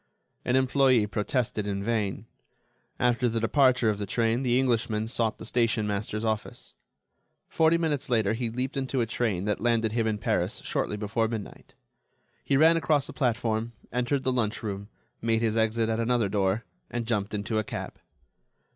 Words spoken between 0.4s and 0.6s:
An